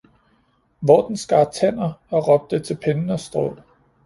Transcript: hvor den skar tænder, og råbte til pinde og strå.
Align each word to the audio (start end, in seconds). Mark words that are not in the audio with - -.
hvor 0.79 1.07
den 1.07 1.17
skar 1.17 1.49
tænder, 1.51 1.93
og 2.09 2.27
råbte 2.27 2.59
til 2.59 2.77
pinde 2.77 3.13
og 3.13 3.19
strå. 3.19 3.57